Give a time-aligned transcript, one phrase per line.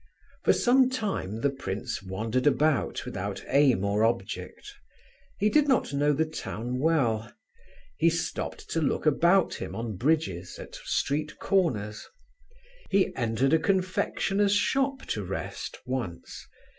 [0.43, 4.73] For some time the prince wandered about without aim or object.
[5.37, 7.31] He did not know the town well.
[7.99, 12.07] He stopped to look about him on bridges, at street corners.
[12.89, 16.47] He entered a confectioner's shop to rest, once.